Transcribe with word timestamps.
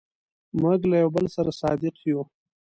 موږ 0.61 0.79
له 0.89 0.95
یو 1.03 1.09
بل 1.15 1.25
سره 1.35 1.51
صادق 1.61 1.95
یو. 2.09 2.21